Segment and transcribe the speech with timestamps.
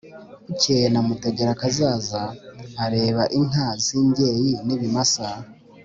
[0.47, 2.21] bukeye namutegerakazaza
[2.83, 5.29] areba inka z imbyeyi n ibimasa